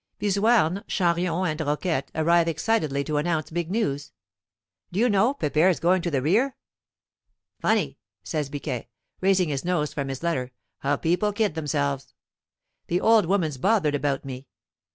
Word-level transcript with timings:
Bizouarne, 0.19 0.83
Chanrion, 0.87 1.45
and 1.45 1.59
Roquette 1.61 2.09
arrive 2.15 2.47
excitedly 2.47 3.03
to 3.03 3.17
announce 3.17 3.51
big 3.51 3.69
news 3.69 4.11
"D'you 4.91 5.07
know, 5.07 5.35
Pepere's 5.35 5.79
going 5.79 6.01
to 6.01 6.09
the 6.09 6.23
rear." 6.23 6.55
"Funny," 7.59 7.99
says 8.23 8.49
Biquet, 8.49 8.87
raising 9.21 9.49
his 9.49 9.63
nose 9.63 9.93
from 9.93 10.07
his 10.07 10.23
letter, 10.23 10.53
"how 10.79 10.95
people 10.95 11.31
kid 11.31 11.53
themselves. 11.53 12.15
The 12.87 12.99
old 12.99 13.27
woman's 13.27 13.59
bothered 13.59 13.93
about 13.93 14.25
me!" 14.25 14.47